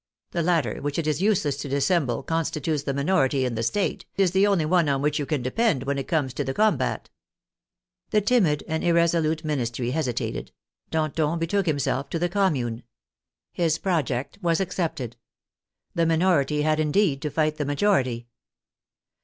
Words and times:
The 0.31 0.41
latter, 0.41 0.81
which 0.81 0.97
it 0.97 1.05
is 1.05 1.21
useless 1.21 1.57
to 1.57 1.69
dissemble 1.69 2.23
constitutes 2.23 2.81
the 2.81 2.93
minority 2.95 3.45
in 3.45 3.53
the 3.53 3.61
State, 3.61 4.07
is 4.17 4.31
the 4.31 4.47
only 4.47 4.65
one 4.65 4.89
on 4.89 5.03
which 5.03 5.19
you 5.19 5.27
can 5.27 5.43
depend 5.43 5.83
when 5.83 5.99
it 5.99 6.07
comes 6.07 6.33
to 6.33 6.43
the 6.43 6.55
combat." 6.55 7.11
The 8.09 8.19
timid 8.21 8.63
and 8.67 8.83
irresolute 8.83 9.43
Ministry 9.45 9.91
hesi 9.91 10.13
tated; 10.33 10.49
Danton 10.89 11.37
betook 11.37 11.67
himself 11.67 12.09
to 12.09 12.17
the 12.17 12.29
Commune. 12.29 12.81
His 13.53 13.77
pro 13.77 14.01
ject 14.01 14.39
was 14.41 14.59
accepted. 14.59 15.17
The 15.93 16.07
minority 16.07 16.63
had 16.63 16.79
indeed 16.79 17.21
to 17.21 17.29
fight 17.29 17.57
the 17.57 17.63
majority. 17.65 18.25